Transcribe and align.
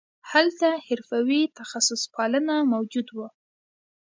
هلته 0.31 0.67
حرفوي 0.85 1.41
تخصص 1.59 2.01
پالنه 2.13 2.55
موجود 2.73 3.07
وو 3.11 3.27